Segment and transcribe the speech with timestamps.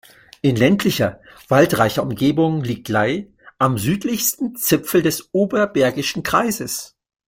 [0.41, 6.95] In ländlicher, waldreicher Umgebung liegt Ley am südlichsten Zipfel des Oberbergischen Kreises.